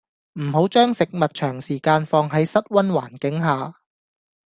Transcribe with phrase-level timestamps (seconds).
[0.39, 3.81] 唔好將食物長時間放喺室溫環境下